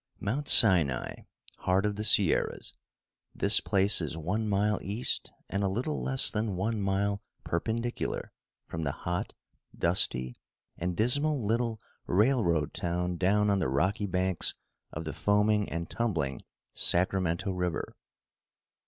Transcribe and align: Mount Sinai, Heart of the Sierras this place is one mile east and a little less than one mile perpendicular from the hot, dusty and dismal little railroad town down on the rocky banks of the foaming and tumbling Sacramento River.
Mount 0.19 0.47
Sinai, 0.49 1.15
Heart 1.59 1.85
of 1.85 1.95
the 1.95 2.03
Sierras 2.03 2.73
this 3.35 3.59
place 3.61 4.01
is 4.01 4.17
one 4.17 4.49
mile 4.49 4.79
east 4.81 5.31
and 5.47 5.63
a 5.63 5.67
little 5.69 6.01
less 6.01 6.31
than 6.31 6.55
one 6.55 6.81
mile 6.81 7.21
perpendicular 7.43 8.31
from 8.65 8.81
the 8.81 8.93
hot, 8.93 9.35
dusty 9.77 10.35
and 10.75 10.97
dismal 10.97 11.45
little 11.45 11.79
railroad 12.07 12.73
town 12.73 13.17
down 13.17 13.51
on 13.51 13.59
the 13.59 13.69
rocky 13.69 14.07
banks 14.07 14.55
of 14.91 15.05
the 15.05 15.13
foaming 15.13 15.69
and 15.69 15.87
tumbling 15.87 16.41
Sacramento 16.73 17.51
River. 17.51 17.95